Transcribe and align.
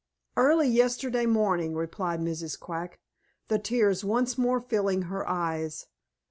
"Early 0.35 0.67
yesterday 0.67 1.27
morning," 1.27 1.75
replied 1.75 2.21
Mrs. 2.21 2.59
Quack, 2.59 2.97
the 3.49 3.59
tears 3.59 4.03
once 4.03 4.35
more 4.35 4.59
filling 4.59 5.03
her 5.03 5.29
eyes. 5.29 5.85